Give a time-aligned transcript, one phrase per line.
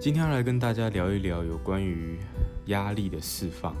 [0.00, 2.18] 今天要来跟大家聊一聊有关于
[2.68, 3.76] 压力的释放。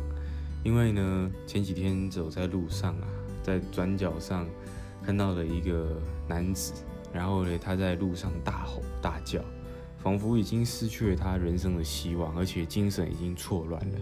[0.62, 3.08] 因为呢，前几天走在路上啊，
[3.42, 4.46] 在转角上
[5.02, 5.98] 看到了一个
[6.28, 6.74] 男子，
[7.10, 9.40] 然后呢，他在路上大吼大叫，
[10.02, 13.98] 仿佛已经失去了他人生的希望，而且精神已经错乱了。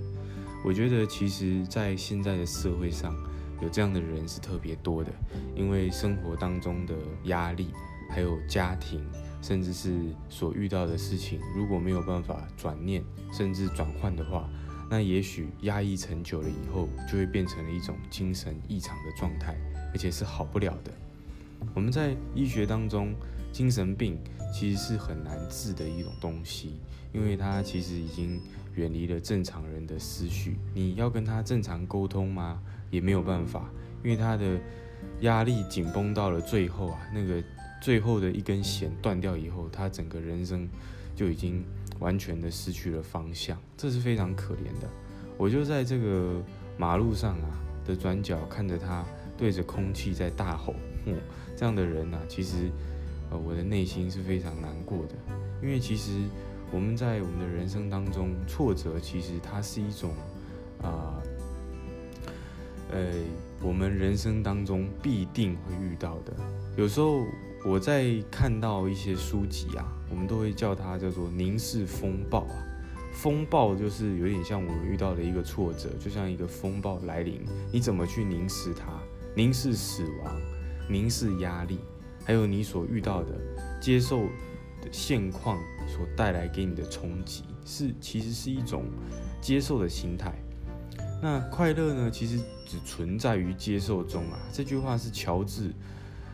[0.65, 3.15] 我觉得，其实，在现在的社会上，
[3.63, 5.13] 有这样的人是特别多的，
[5.55, 6.95] 因为生活当中的
[7.27, 7.69] 压力，
[8.11, 9.09] 还有家庭。
[9.41, 9.95] 甚至是
[10.29, 14.49] 所遇到的事情，如果没有办法转念，甚至转换的话，
[14.91, 19.57] 那也许压抑成久了以后，就会变成了一种精神异常的状态，
[19.93, 20.93] 而且是好不了的。
[21.75, 23.15] 我们在医学当中，
[23.53, 24.19] 精神病
[24.53, 26.77] 其实是很难治的一种东西，
[27.13, 28.41] 因为它其实已经
[28.75, 30.57] 远离了正常人的思绪。
[30.75, 32.61] 你要跟他正常沟通吗？
[32.91, 33.71] 也没有办法，
[34.03, 34.59] 因为他的
[35.21, 37.43] 压力紧绷到了最后啊，那个。
[37.81, 40.69] 最后的一根弦断掉以后，他整个人生
[41.15, 41.65] 就已经
[42.01, 44.89] 完全的失去了方向，这是非常可怜的。
[45.37, 46.43] 我就在这个
[46.77, 49.05] 马路上啊的转角看着他
[49.37, 50.75] 对着空气在大吼，
[51.07, 51.15] 哼，
[51.57, 52.69] 这样的人呢，其实
[53.31, 55.15] 呃我的内心是非常难过的，
[55.63, 56.11] 因为其实
[56.73, 60.11] 我们在我们的人生当中，挫折其实它是一种
[60.83, 61.23] 啊，
[62.91, 63.13] 呃，
[63.63, 66.33] 我们人生当中必定会遇到的，
[66.77, 67.25] 有时候。
[67.65, 72.65] 我在看到一些书籍啊，我们都会叫它叫做凝视风暴啊。
[73.13, 78.87] 风暴就是有点像我们遇到的一个挫折，就像一个风暴来临，你怎么去凝视它？
[79.35, 80.41] 凝视死亡，
[80.89, 81.79] 凝视压力，
[82.25, 83.35] 还有你所遇到的
[83.81, 84.23] 接受
[84.81, 88.85] 的现况所带来给你的冲击，是其实是一种
[89.41, 90.33] 接受的心态。
[91.21, 92.11] 那快乐呢？
[92.11, 94.39] 其实只存在于接受中啊。
[94.53, 95.73] 这句话是乔治。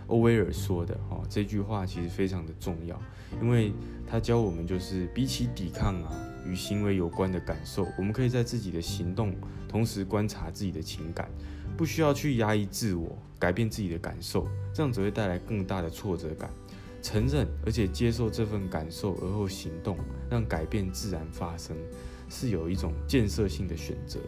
[0.06, 3.00] 欧威尔说的哈，这句话其实非常的重要，
[3.40, 3.72] 因为
[4.06, 6.12] 他教我们就是比起抵抗啊
[6.46, 9.34] 与行为有关的感受，我们可以在自己的行动
[9.68, 11.30] 同时观察自己的情感，
[11.76, 16.50] 不需要去压抑自我，改变自己的感受，这样只会带来更大的挫折感。
[17.02, 19.98] 承认而且接受这份感受而后行动，
[20.30, 21.76] 让改变自然发生，
[22.30, 24.18] 是有一种建设性的选择。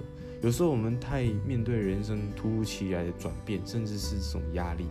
[0.42, 4.84] 有时候我们太面对人生突如其来的转变，甚至是这种压力。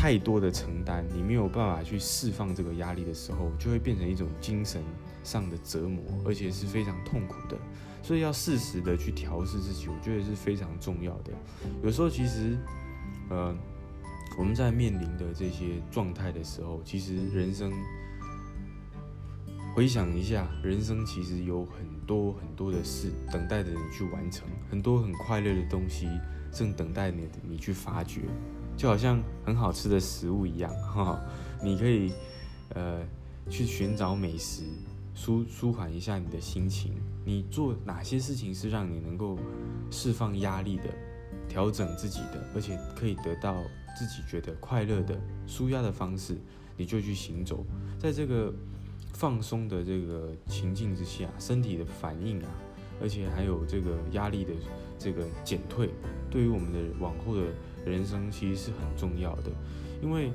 [0.00, 4.82] 太多的承担，你没有办法去释放这个压力的时候，就会变成一种精神
[5.22, 7.58] 上的折磨，而且是非常痛苦的。
[8.02, 11.34] 所以要适时的去调试自己，我觉得是非常重要的。
[11.82, 12.56] 有时候其实，
[13.28, 13.54] 呃，
[14.38, 17.70] 我们在面临的这些状态的时候，其实人生
[19.74, 26.08] 回想一下，人生其实有很多很多的事等待着你去完成，很多很快乐的东西
[26.50, 28.22] 正等待你你去发掘。
[28.80, 31.20] 就好像很好吃的食物一样， 哈，
[31.62, 32.10] 你可以，
[32.70, 33.02] 呃，
[33.50, 34.62] 去寻找美食，
[35.14, 36.94] 舒舒缓一下你的心情。
[37.22, 39.38] 你做哪些事情是让你能够
[39.90, 40.84] 释放压力的，
[41.46, 43.54] 调整自己的，而且可以得到
[43.98, 45.14] 自己觉得快乐的、
[45.46, 46.38] 舒压的方式，
[46.74, 47.62] 你就去行走。
[47.98, 48.50] 在这个
[49.12, 52.48] 放松的这个情境之下，身体的反应啊，
[53.02, 54.54] 而且还有这个压力的
[54.98, 55.90] 这个减退，
[56.30, 57.42] 对于我们的往后的。
[57.84, 59.50] 人生其实是很重要的，
[60.02, 60.32] 因为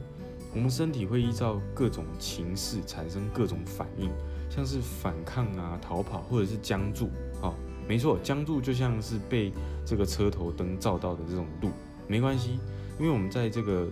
[0.53, 4.09] 我们身体会依照各种情势产生各种反应，
[4.49, 7.09] 像是反抗啊、逃跑，或者是僵住。
[7.41, 7.53] 哦，
[7.87, 9.51] 没错，僵住就像是被
[9.85, 11.69] 这个车头灯照到的这种路，
[12.07, 12.59] 没关系，
[12.99, 13.87] 因为我们在这个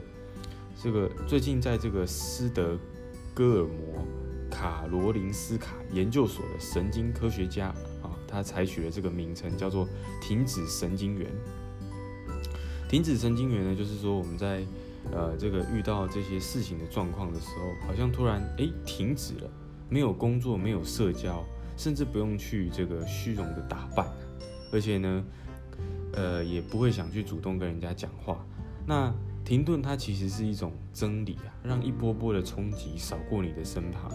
[0.81, 2.77] 这个最近在这个斯德
[3.33, 4.05] 哥尔摩
[4.49, 7.67] 卡罗林斯卡研究所的神经科学家
[8.01, 9.87] 啊，他采取了这个名称，叫做
[10.21, 11.29] 停止神经元。
[12.89, 14.63] 停止神经元呢，就是说我们在
[15.11, 19.49] 呃这个遇到这些事情的状况的时候，好像突然哎停止了，
[19.89, 21.43] 没有工作，没有社交，
[21.75, 24.07] 甚至不用去这个虚荣的打扮，
[24.71, 25.23] 而且呢，
[26.13, 28.45] 呃也不会想去主动跟人家讲话。
[28.85, 29.11] 那
[29.43, 34.11] 停顿它其实是一种真理啊，让一波波的冲击扫过你的身旁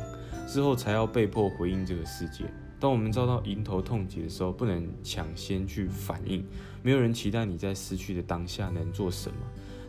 [0.47, 2.45] 之后，才要被迫回应这个世界。
[2.81, 6.45] 当我们遭到迎头痛击的时候，不能抢先去反应。
[6.83, 9.37] 没有人期待你在失去的当下能做什么。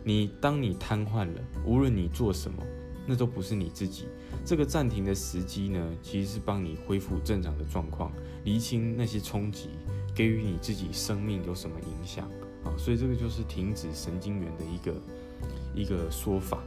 [0.02, 2.62] 你当你瘫痪了，无论你做什么，
[3.06, 4.06] 那都不是你自己。
[4.44, 8.10] 这个暂停的时机呢，其实是帮你恢复正常的状况，
[8.44, 9.68] 厘清那些冲击
[10.14, 12.28] 给予你自己生命有什么影响
[12.64, 12.74] 啊。
[12.76, 15.02] 所以这个就是停止神经元的一个
[15.74, 16.64] 一个说法。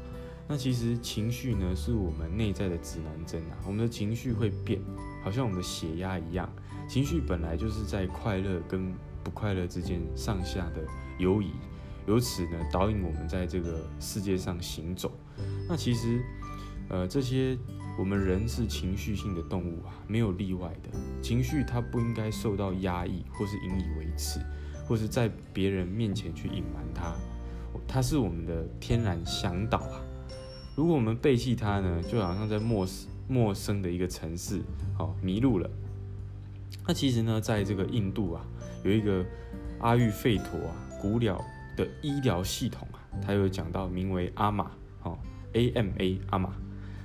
[0.47, 3.57] 那其实情绪呢，是我们内在的指南针啊。
[3.65, 4.79] 我们的情绪会变，
[5.23, 6.49] 好像我们的血压一样。
[6.87, 8.93] 情绪本来就是在快乐跟
[9.23, 10.83] 不快乐之间上下的
[11.17, 11.51] 游移，
[12.05, 15.11] 由此呢导引我们在这个世界上行走。
[15.67, 16.21] 那其实，
[16.89, 17.57] 呃，这些
[17.97, 20.89] 我们人是情绪性的动物啊，没有例外的。
[21.21, 24.41] 情绪它不应该受到压抑，或是引以为耻，
[24.85, 27.15] 或是在别人面前去隐瞒它。
[27.87, 30.01] 它是我们的天然向导啊。
[30.75, 34.61] 如果我们背弃它呢，就好像在漠视陌生的一个城市，
[34.99, 35.69] 哦，迷路了。
[36.85, 38.45] 那其实呢，在这个印度啊，
[38.83, 39.25] 有一个
[39.79, 41.41] 阿育吠陀啊，古鸟
[41.77, 44.71] 的医疗系统啊，它有讲到名为阿玛，
[45.03, 45.17] 哦
[45.53, 46.53] ，A M A 阿玛，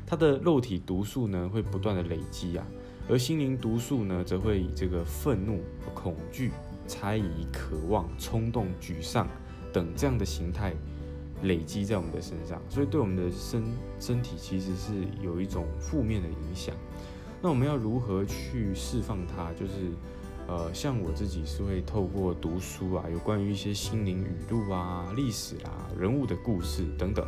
[0.06, 2.67] 它的肉体毒素呢会不断的累积啊，
[3.09, 5.62] 而心灵毒素呢则会以这个愤怒、
[5.94, 6.50] 恐惧、
[6.87, 9.29] 猜疑、渴望、冲动、沮丧
[9.73, 10.75] 等这样的形态。
[11.43, 13.62] 累积在我们的身上，所以对我们的身
[14.00, 14.93] 身体其实是
[15.23, 16.75] 有一种负面的影响。
[17.40, 19.52] 那我们要如何去释放它？
[19.52, 19.93] 就是，
[20.49, 27.25] 呃，像我自己是会透过读书啊，有关于一些心灵语录啊、历史啦、人物的故事等等。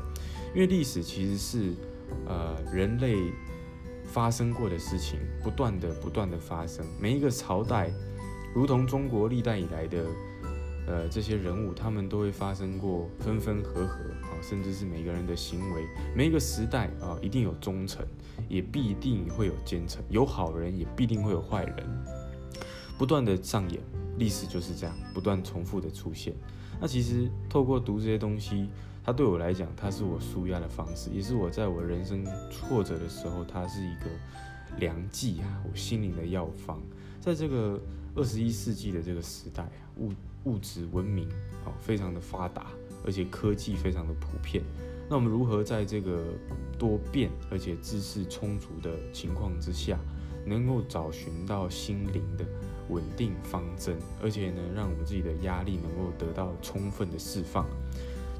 [0.54, 1.74] 因为历史其实是，
[2.26, 3.16] 呃，人类
[4.04, 6.84] 发生过的事情，不断的、不断的发生。
[7.00, 7.92] 每一个朝代，
[8.52, 10.04] 如同中国历代以来的。
[10.86, 15.86] 呃，这些人物他们都会发生过分分合合啊，甚至是每个人的行为，
[16.16, 18.04] 每一个时代啊，一定有忠臣，
[18.48, 21.86] 也必定会有奸臣，有好人也必定会有坏人，
[22.98, 23.80] 不断的上演，
[24.18, 26.34] 历史就是这样，不断重复的出现。
[26.80, 28.68] 那其实透过读这些东西，
[29.04, 34.06] 它对我来讲，它是我舒压的方式，也是我在我人生挫折的时候，它是一个
[34.78, 36.80] 良剂啊，我心灵的药方。
[37.20, 37.78] 在这个
[38.14, 40.12] 二十一世纪的这个时代啊，物
[40.44, 41.28] 物质文明
[41.64, 42.66] 啊，非常的发达，
[43.04, 44.62] 而且科技非常的普遍。
[45.08, 46.22] 那我们如何在这个
[46.78, 49.98] 多变而且知识充足的情况之下，
[50.46, 52.44] 能够找寻到心灵的
[52.88, 57.66] 稳定方针，而且呢，让我们自己的压力能够得到充分的释放？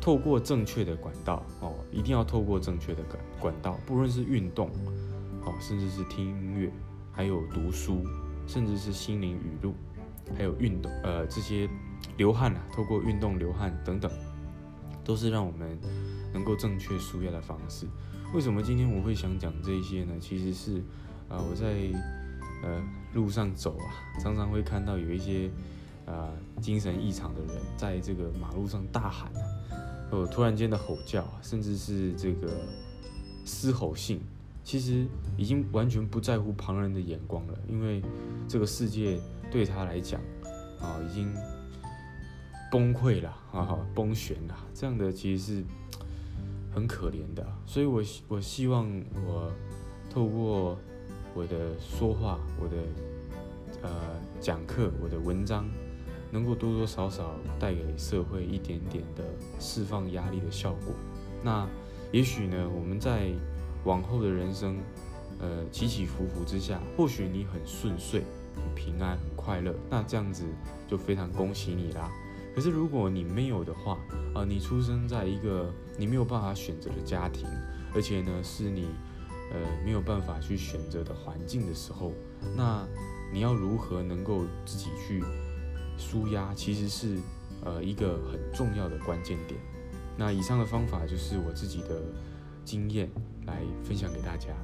[0.00, 4.70] 透过正确的管道哦，一定要透过正确的管管道，不论是运动，
[5.44, 6.72] 哦，甚至是听音乐，
[7.12, 8.02] 还有读书，
[8.50, 9.72] 甚至是心灵语录。
[10.36, 11.68] 还有运动，呃，这些
[12.16, 14.08] 流汗啊，透过运动流汗等等，
[15.02, 15.76] 都是让我们
[16.32, 17.84] 能够正确舒压的方式。
[18.32, 20.12] 为什么今天我会想讲这些呢？
[20.20, 20.80] 其实是，
[21.28, 21.90] 呃，我在
[22.62, 22.80] 呃
[23.12, 25.50] 路上走啊，常常会看到有一些
[26.06, 26.30] 呃
[26.60, 29.42] 精神异常的人，在这个马路上大喊啊，
[30.12, 32.48] 呃，突然间的吼叫啊，甚至是这个
[33.44, 34.20] 嘶吼性，
[34.62, 38.02] 其实已经完全不在乎旁人的眼光了，因为
[38.48, 39.18] 这个世界。
[39.52, 40.20] 对他来讲，
[40.78, 41.28] 啊，已经
[42.70, 45.64] 崩溃了， 啊，崩悬了，这样的其实是
[46.72, 47.44] 很可怜的。
[47.66, 48.88] 所以，我我希望
[49.26, 49.52] 我
[50.08, 50.78] 透过
[51.34, 52.76] 我的说话、我的
[53.82, 53.90] 呃
[54.38, 55.68] 讲课、我的文章，
[56.30, 59.24] 能够多多少少带给社会一点点的
[59.58, 60.94] 释放压力的效果。
[61.42, 61.68] 那
[62.12, 63.32] 也许呢，我们在
[63.84, 64.78] 往后的人生，
[65.38, 68.24] 呃，起起伏伏之下，或许你很顺遂。
[68.56, 70.44] 很平安，很快乐，那这样子
[70.86, 72.10] 就非常恭喜你啦。
[72.54, 73.96] 可是如果你没有的话，
[74.34, 77.46] 啊，你出生在一个你没有办法选择的家庭，
[77.94, 78.88] 而且呢是你
[79.52, 82.12] 呃没有办法去选择的环境的时候，
[82.56, 82.86] 那
[83.32, 85.22] 你要如何能够自己去
[85.96, 87.16] 舒压，其实是
[87.64, 89.58] 呃一个很重要的关键点。
[90.18, 92.02] 那以上的方法就是我自己的
[92.70, 93.10] 经验
[93.46, 94.54] 来分享给大家。